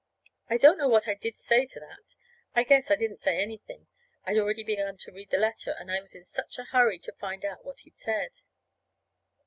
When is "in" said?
6.15-6.23